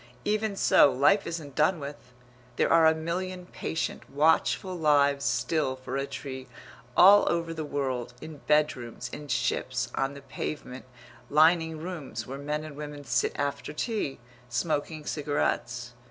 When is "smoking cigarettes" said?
14.49-15.93